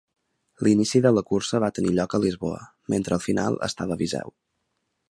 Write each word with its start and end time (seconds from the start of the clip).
L'inici 0.67 1.01
de 1.07 1.11
la 1.17 1.23
cursa 1.33 1.61
va 1.65 1.69
tenir 1.79 1.93
lloc 1.99 2.17
a 2.19 2.21
Lisboa, 2.25 2.65
mentre 2.95 3.17
el 3.19 3.25
final 3.31 3.61
estava 3.71 3.99
a 3.99 4.01
Viseu. 4.03 4.37